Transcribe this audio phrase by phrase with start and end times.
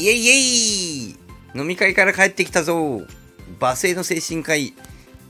[0.00, 0.38] イエイエ
[1.10, 1.16] イ
[1.54, 3.02] 飲み会から帰ってきたぞ。
[3.58, 4.72] 罵声の精神科医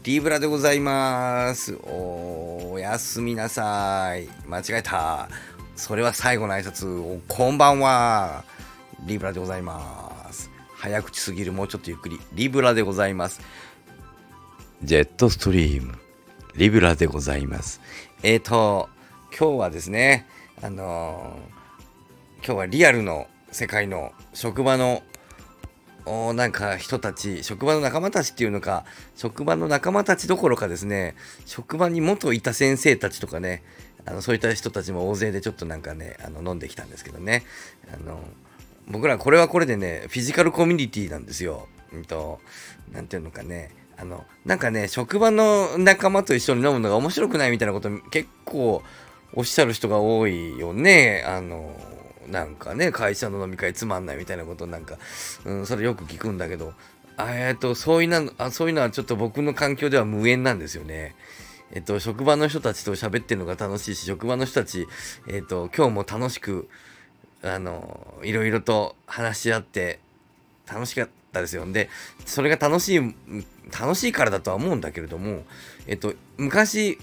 [0.04, 1.76] リブラでございます。
[1.82, 4.28] おやすみなさい。
[4.46, 5.28] 間違えた。
[5.74, 7.20] それは最後の挨拶。
[7.26, 8.44] こんばんは。
[9.06, 10.52] リブラでございます。
[10.76, 12.20] 早口すぎるもうちょっとゆっくり。
[12.34, 13.40] リブラでございます。
[14.84, 15.98] ジェットストリーム。
[16.54, 17.80] リブラでございます。
[18.22, 18.88] えーと
[19.36, 20.28] 今日はですね
[20.62, 25.02] あのー、今日はリアルの世界の職場の
[26.34, 28.84] なんか人たち職場の仲間たちっていうのか
[29.16, 31.14] 職場の仲間たちどころかですね
[31.46, 33.62] 職場に元いた先生たちとかね
[34.06, 37.44] あのそういった人たちも大勢でちょっとなんかねあの飲んできたんですけどね
[37.92, 38.18] あの
[38.88, 41.68] 僕らこれはこれでねフィジカルコミュニティなんですよ。
[41.92, 42.40] うんと
[42.92, 48.82] 何ていうのかねあのなんかね職場の仲間と一緒に飲むのが面白くないみたいなこと結構
[49.34, 51.24] おっしゃる人が多いよね。
[51.26, 51.76] あの
[52.28, 54.98] なんかね、会社の飲み会つまんないみたいなことなんか、
[55.44, 56.74] うん、それよく聞くんだけど、
[57.18, 61.14] えっと、そういうの、あそういうのはちょっと僕の環境では無縁なんですよね。
[61.72, 64.86] えっと、職場の人たちと喋ってるのが楽しいし、職場の人たち、
[65.28, 66.68] えっと、今日も楽しく、
[67.42, 70.00] あの、いろいろと話し合って、
[70.70, 71.70] 楽しかったですよ。
[71.70, 71.88] で、
[72.26, 73.14] それが楽しい、
[73.78, 75.44] 楽しいからだとは思うんだけれども、
[75.86, 76.98] えっと、昔、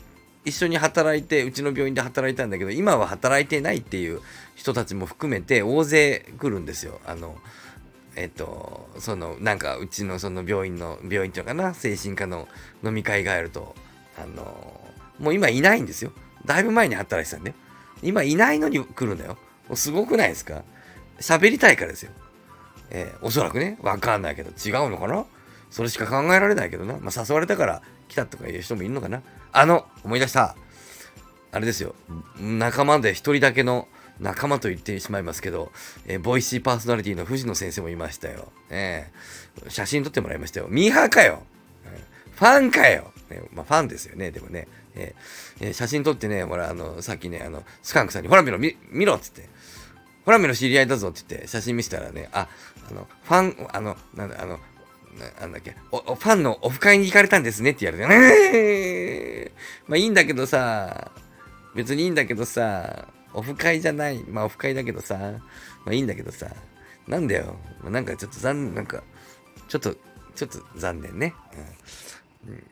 [0.48, 4.22] 一緒に働いてうちの病院で働いたんだけど今は働いてないっていう
[4.56, 7.02] 人たちも含めて大勢来るんですよ。
[7.06, 7.36] あの
[8.16, 11.74] えっとそのなんかうちのその病院の病院っていうのかな？
[11.74, 12.48] 精神科の
[12.82, 13.76] 飲み会があると
[14.18, 14.82] あの
[15.20, 16.12] もう今いないんですよ。
[16.46, 17.54] だいぶ前に働いてたんで、
[18.02, 19.38] 今いないのに来るんだよ。
[19.68, 20.64] もうすごくないですか？
[21.20, 22.12] 喋りたいからですよ。
[22.90, 25.26] えー、おそらくね、わかんないけど違うのかな？
[25.70, 26.98] それしか考えられないけどな。
[27.00, 29.22] まあ、誘われたから来たとかいう人もいるのかな？
[29.52, 30.56] あの、思い出した。
[31.52, 31.96] あれですよ。
[32.40, 33.88] 仲間で一人だけの
[34.20, 35.72] 仲間と言ってしまいますけど、
[36.06, 38.52] えー、 Voicy パーソナリティの藤野先生もいましたよ。
[38.70, 40.68] えー、写真撮ってもらいましたよ。
[40.70, 41.44] ミーハーかよ、
[41.86, 44.68] えー、ファンかよ、ね、まあ、ファンですよね、でもね。
[44.96, 49.48] えー、写真撮ってね、ほら、あの、さっきね、あの、スカンクさんに、ほら見ろ、見見ろっつって。
[50.26, 52.48] ほら見ろ、知り合いだぞって言って、写真見せたらね、あ、
[52.90, 54.60] あの、ファン、あの、なんだ、あの、
[55.40, 61.12] なんだっけ、ファンのオフ会に行かれたんですねって言われて、えー、まあいいんだけどさ、
[61.76, 66.48] 別にいいんだけどさ、オフ会じゃない、まあオフ会だけどさ、まあいいんだけどさ、
[67.08, 69.02] なんだよ、まあ、なんかちょっと残念、なんか、
[69.68, 69.96] ちょっと、
[70.36, 71.34] ちょっと残念ね。
[72.46, 72.54] うん。
[72.54, 72.64] うん。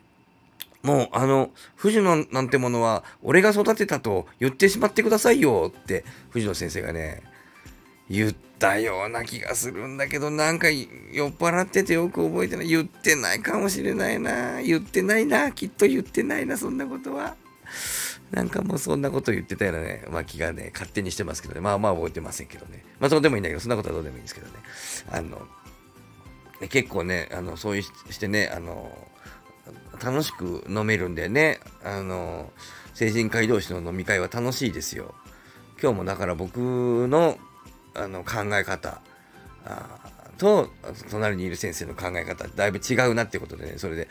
[0.82, 7.22] もう、あの、藤野なんてものは、俺が育てたと言ってしまってくださいよって、藤野先生がね、
[8.08, 12.68] 言ったような気がするんだけど、なんか酔っ払っててよく覚えてない。
[12.68, 14.62] 言ってないかもしれないな。
[14.62, 15.52] 言ってないな。
[15.52, 17.36] きっと言ってないな、そんなことは。
[18.30, 21.60] なんかもうそんなこと言ってたようなね、まあ気がね、勝手にしてますけどね。
[21.60, 22.84] まあまあ覚えてませんけどね。
[23.00, 24.52] まあどうでもいいんだけど、そんなことはどうでもいいんですけどね。
[25.10, 25.46] あの、
[26.68, 28.96] 結構ね、あの、そういうしてね、あの、
[30.02, 32.50] 楽しく飲めるんでね、あの、
[32.94, 35.14] 成人会同士の飲み会は楽しいですよ。
[35.80, 36.58] 今日もだから僕
[37.08, 37.38] の
[37.96, 39.00] あの考え方
[40.38, 40.70] と
[41.10, 44.08] 隣にいる先生の考え方だいぶ違うなってことでねそれで、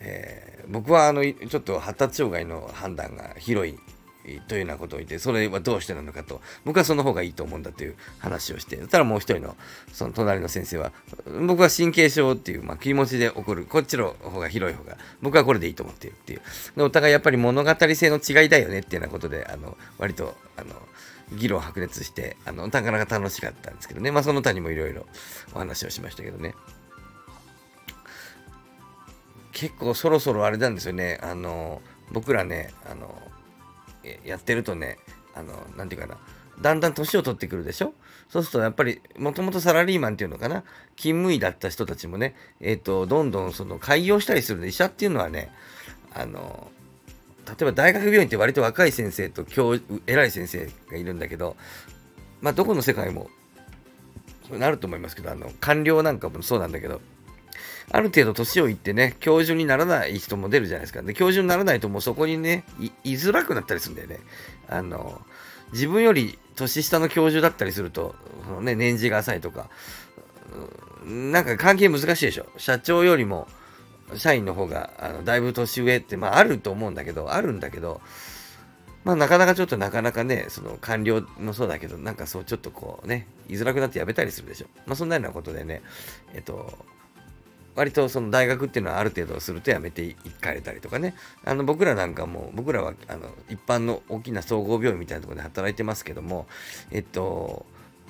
[0.00, 3.78] えー、僕はあのちょっと発達障害の判断が広い
[4.46, 9.56] というようなことを言って、それはどうしてなのかと、僕はその方がいいと思うんだという話をして、そしたらもう一人の、
[9.92, 10.92] その隣の先生は、
[11.46, 16.40] 僕は神経症っていう、まあ、気持ちで起こる、こっちの方が広い方が、僕はこれでいいと思っているっていう。
[16.76, 20.74] でお互いやっぱり物語性の違いだよねっていうようなことで、あの、割と、あの、
[21.32, 24.10] 議論白熱して、あの、なかなか楽しかったんですけどね。
[24.10, 25.06] まあ、その他にもいろいろ
[25.54, 26.54] お話をしましたけどね。
[29.52, 31.18] 結構そろそろあれなんですよね。
[31.22, 33.20] あの、僕らね、あの、
[34.24, 34.98] やってるとね、
[35.34, 36.18] あの、なんていうかな。
[36.60, 37.94] だんだん年を取ってくるでしょ？
[38.28, 40.64] そうするとやっぱりもともとサラリーマンっていうのかな？
[40.96, 45.52] 勤務医だった人たちもねえっ、ー、とどんどんその開業したりする医者っていうのはね
[46.12, 46.72] あの
[47.46, 49.76] 例えば大学病院って割と若い先生と教
[50.08, 51.56] 偉い先生がいるんだけど、
[52.40, 53.30] まあ、どこの世界も
[54.50, 57.00] なると思いますけど、あの官僚なんかもそうなんだけど、
[57.90, 61.02] ある程度年をいってね、教授にならない人も出るじゃないですか。
[61.02, 62.64] で、教授にならないともうそこにね、
[63.04, 64.20] いづらくなったりするんだよね。
[64.68, 65.20] あの、
[65.72, 68.14] 自分より年下の教授だったりすると、
[68.46, 69.68] そのね、年次が浅いとか、
[71.04, 72.46] なんか関係難しいでしょ。
[72.56, 73.48] 社長よりも、
[74.16, 78.00] 社員の方があのだいぶ年上って、まあ、あると思うんだけど、あるんだけど、
[79.04, 84.66] まあ、なかなかちょっとなかなかね、その官僚もそうだけど、なんかそうちょっとこうね、居づらくなって辞めたりするでしょ。
[84.86, 85.82] まあ、そんなようなことでね、
[86.34, 86.78] えっと、
[87.78, 91.14] 割とその大学っていうのはある程度すると辞めていかれたりとかね、
[91.44, 96.48] あの僕らなんかも、僕らはあの一般の大きな総合病院みたいなところで働いてますけども、
[96.90, 97.64] えっと、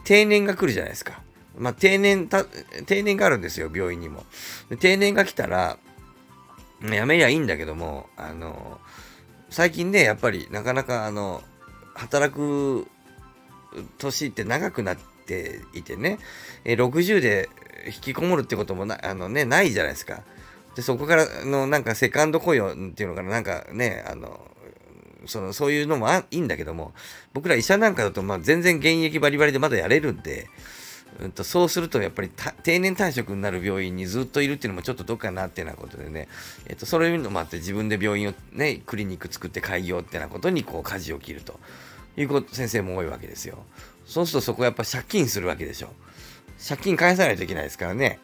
[0.04, 1.20] 定年が来るじゃないですか。
[1.58, 2.30] まあ、定年、
[2.86, 4.24] 定年があるんですよ、病院にも。
[4.80, 5.76] 定年が来たら、
[6.80, 8.80] やめりゃいいんだけども、あの、
[9.50, 11.42] 最近ね、やっぱりなかなか、あの、
[11.94, 12.86] 働く
[13.98, 16.18] 年って長くなってていてね、
[16.64, 17.50] え60で
[17.86, 20.22] 引きこもるってこともなあの、ね、ないじゃないですか。
[20.74, 24.40] で、そこからのなんかセカンド雇用っていうのかな、なんかね、あの、
[25.26, 26.92] そのそういうのもいいんだけども、
[27.34, 30.48] 僕ら医者なんかだと、まあ、全然現役バリバリでまだやれるんで、
[31.20, 32.30] うんと、そうするとやっぱり
[32.62, 36.28] 定年退職になる病院にずっといるっていうのもちょっとどっかなっていうなことでね、
[36.66, 41.58] えっと、そういうのもあって自分で病院をね、クリニック作って開業ってなことにこう舵を切ると。
[42.22, 43.58] いう先生も多いわけですよ。
[44.06, 45.90] そうするとそこやっぱ借金するわけでしょ。
[46.66, 48.18] 借金返さないといけないですからね。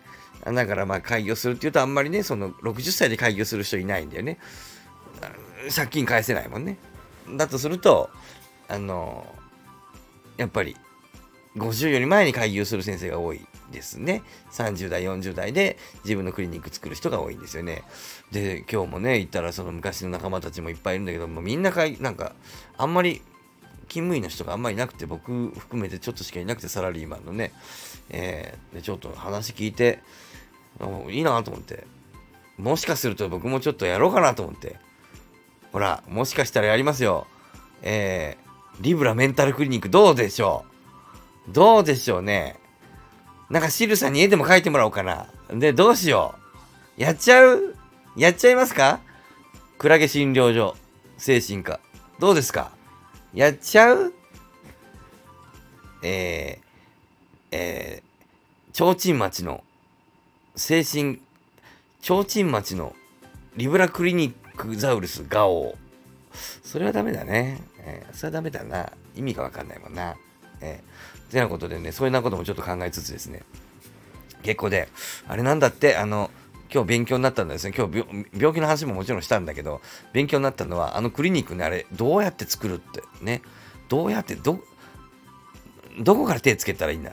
[0.45, 4.39] だからまあ開業するっていうとあんまりね、その60歳で開業する人いないんだよね。
[5.75, 6.77] 借金返せないもんね。
[7.37, 8.11] だとすると、
[8.69, 9.27] あの、
[10.37, 10.77] やっぱり
[11.57, 14.23] 50より前に開業する先生が多いですね。
[14.53, 17.85] 30代、40代で自分のクリニック作る人が多いんですよね。
[18.33, 22.35] で、今日もね、行ったらその昔の仲間たちもいっぱいいるんだけども、みんなかい、なんか、
[22.77, 23.23] あんまり
[23.85, 27.53] 勤務医の人があんまりいなくて、僕含めてちょっとしかいなくて、サラリーマンのね、
[28.11, 30.01] えー、でちょっと話聞いて、
[31.11, 31.87] いいなと思って、
[32.59, 34.77] もしかすると僕もちょっとやろうかなと思って、
[35.73, 37.27] ほら、もしかしたらやりますよ。
[37.83, 40.65] えー、リブラメンタルクリニックどうでしょ
[41.49, 41.53] う？
[41.53, 42.57] どうでしょうね？
[43.51, 45.27] なんかシルさんに絵でも描いてもらおうかな。
[45.51, 46.35] で、どうしよ
[46.97, 47.03] う？
[47.03, 47.77] やっちゃう？
[48.17, 49.01] やっちゃいますか？
[49.79, 50.77] クラゲ診療所、
[51.19, 51.81] 精神科。
[52.21, 52.71] どうですか？
[53.35, 54.15] やっちゃう？
[56.03, 59.65] えー、えー、提灯町の
[60.55, 61.21] 精神、
[62.01, 62.95] 提灯町の
[63.57, 65.77] リブラクリニックザウルスガオ
[66.63, 67.61] それはダメだね。
[67.79, 68.93] えー、それはダメだな。
[69.17, 70.15] 意味がわかんないもんな。
[70.61, 73.43] えー、てなことでね、そういうなこともちょっと考えつつですね。
[74.43, 74.89] 結構で、
[75.27, 76.31] あれなんだって、あの、
[76.75, 77.73] 今日勉強になったんですね。
[77.77, 78.05] 今日
[78.37, 79.81] 病気の話ももちろんしたんだけど、
[80.13, 83.43] 勉強になったのは、あのクリニックね、あれ、どうやって作るってね。
[83.89, 84.59] どうやって、ど、
[86.01, 87.13] どこから手つけたらいいんだ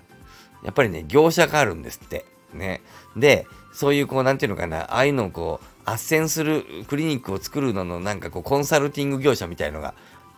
[0.63, 2.25] やっぱりね、業者があるんですって。
[2.53, 2.81] ね。
[3.15, 9.93] で、そういう、こう、なんていうのかな、ああいうのをこう、斡旋するクリニックを作るのの、なんかこう、コンサルティング業者みたいのが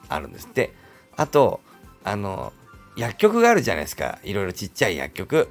[0.09, 0.73] あるんですって。
[1.15, 1.61] あと、
[2.03, 2.51] あの、
[2.97, 4.19] 薬局があるじゃないですか。
[4.23, 5.49] いろいろちっちゃい薬局。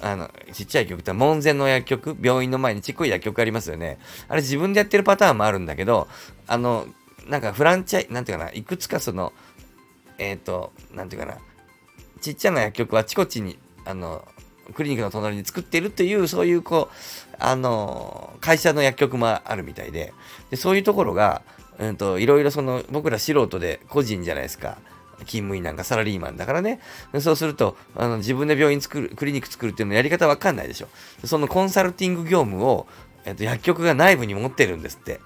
[0.00, 3.98] あの、ちっちゃい局って門前の薬局、病院の前にちっこい薬局ありますよね。
[4.28, 6.08] あれ自分でやってるパターンもあるんだけど、
[6.46, 6.86] あの、
[7.26, 9.32] なんかフランチャイ、なんていうかな、いくつかその、
[10.18, 11.38] えっ、ー、と、なんていうかな、
[12.20, 14.26] ちっちゃな薬局はあちこちに、あの、
[14.74, 20.12] クリニックの隣に作ってるという、そういう、こう、あの、会社の薬局もあるみたいで、
[20.50, 21.42] でそういうところが、
[21.78, 24.78] うんと、いろいろその、僕ら素人で個人じゃないですか。
[25.20, 26.80] 勤務医なんかサラリーマンだからね。
[27.20, 30.88] そうすると、あの自分で病院作る、クリニック作るっていうのやり方わかんないでしょ。
[31.24, 32.86] そのコンサルティング業務を、
[33.24, 35.20] えっと、薬局が内部に持ってるんですって。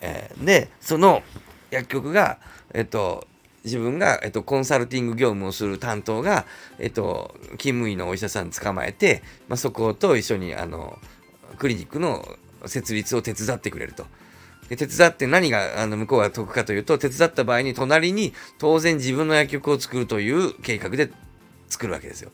[0.00, 1.22] えー、で、その
[1.70, 2.38] 薬局が、
[2.74, 3.26] えっと、
[3.64, 6.44] 自分が、えっと、コンサルティング業務をする担当が、
[6.78, 10.98] えっと、勤務医のお医者さん捕まえて、まあ、そこと一緒に、あの、
[11.58, 12.26] クリニックの
[12.66, 14.06] 設立を手伝ってくれると。
[14.68, 21.10] で手伝って何があの向こうが得かというと、手伝った場合に隣に当然自分の薬局を作るという計画で
[21.68, 22.30] 作るわけですよ。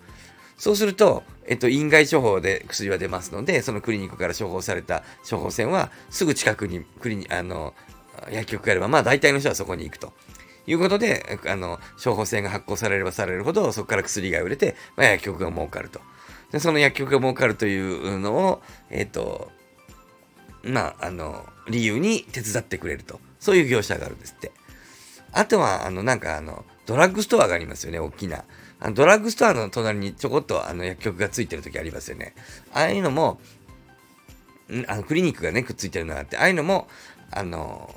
[0.56, 7.75] そうすると、えっと、院外処方で薬は出ますので、そのクリニックから処方された処方箋はすぐ近くにクリニあの
[8.30, 10.12] 薬局があれば、まあ大体の人はそこに行くと。
[10.66, 15.99] いうことで、あの、処方箋が発行されればされるほど、そこから薬が売れて、まあ、薬局が儲かると。
[16.52, 19.50] で、その薬局が儲かるというのを、えっ、と、
[20.62, 23.20] まあ、あの、理由に手伝ってくれると。
[23.40, 24.52] そういう業者があるんですって。
[25.32, 28.44] あとは、あの、なんかあの、ドラッグストアがありますよね、大きな。
[28.80, 32.34] あのドラッグストアの隣にちょこっとあの薬局がついてる時ありますよね。
[32.72, 33.40] ああいうのも、
[34.86, 36.88] あのクリニックがね、くっついてるのがあって、ああいうのも、
[37.30, 37.94] あの、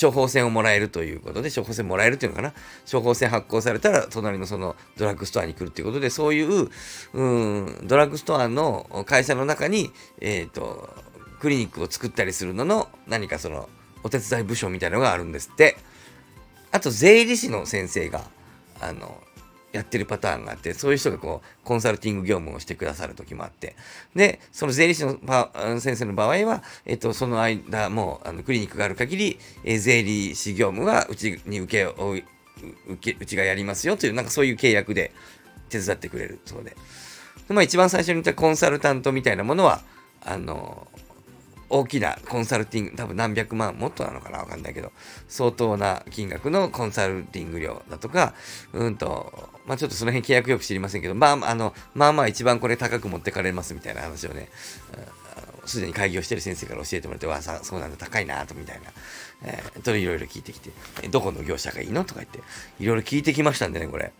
[0.00, 2.54] 処方箋をもらえるということで、処方箋もらえるっていうのかな。
[2.90, 6.70] 処方箋発行されたら、隣のそのドラッグストアに来るっていうことで、そういう、
[7.12, 10.88] うん、ドラッグストアの会社の中に、えっ、ー、と、
[11.40, 13.68] クリニックを作ったりするのの何かその
[14.02, 15.76] お手伝い部署みたいのがあるんですって。
[16.72, 18.22] あと税理士の先生が
[18.80, 19.22] あの
[19.76, 23.76] やってるパターンがあって、そういう人がこう、コンサルティング業務をしてくださる時もあって、
[24.14, 25.18] で、その税理士の
[25.80, 32.16] 先生の場合は、えっと、その間、もう、あのクリニックがある限り、え、税理士業務はうちに受けを、
[32.88, 35.12] 受け、うちがやりますよという、なんかそういう契約で
[35.68, 36.76] 手伝ってくれるそうで。
[37.48, 39.82] でまあ、一番最初に言ったコンサルタントみたいなものは、
[40.24, 40.86] あの、
[41.68, 44.92] 大きなコンサルティング、多分何百万、もっとなのかなわかんないけど、
[45.28, 48.34] 相当な金額のコンサルティング料だとか、
[48.72, 54.48] うんと、まあちょっとその辺契約よく知りませんけど、まあ、あの、まあまあ一番これ高く持ってかれますみたいな話をね、
[55.66, 58.90] すでに開業してる先生から教えてもらって、わあ、そうなんだ、高いなと、みたいな。
[59.42, 60.70] えー、といろいろ聞いてきて、
[61.10, 62.40] どこの業者がいいのとか言って、
[62.80, 64.12] いろいろ聞いてきましたんでね、これ。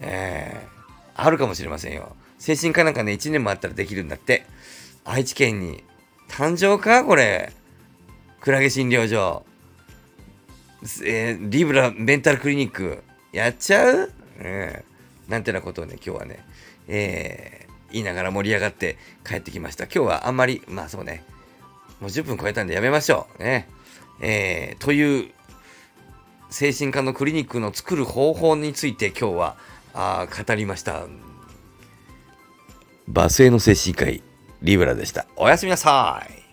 [0.00, 2.14] えー、あるかもしれませんよ。
[2.38, 4.44] 精神科なんかね、1年もあったらできるんだって。
[5.04, 5.82] 愛知県に
[6.28, 7.04] 誕生か？
[7.04, 7.52] これ。
[8.40, 9.44] クラゲ診療所。
[11.04, 13.02] えー、リブラメンタルクリニック。
[13.32, 16.44] やっちゃう、えー、なんてなことをね、今日はね、
[16.86, 19.84] えー、言いながら盛り上がって帰ってきました。
[19.84, 21.24] 今日はあんまり、まあそうね、
[22.00, 23.42] もう10分超えたんでやめましょう。
[23.42, 23.68] ね。
[24.20, 25.30] えー、という、
[26.50, 29.56] 精神科のクリニックの作る方法について今日は
[29.92, 31.06] あ語りました。
[33.06, 34.22] バスへの精神科医、
[34.62, 35.26] リブラでした。
[35.36, 36.47] おやすみなさい。